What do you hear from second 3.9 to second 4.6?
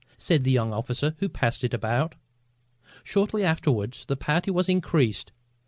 the party